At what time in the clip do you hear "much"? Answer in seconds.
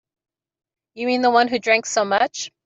2.03-2.49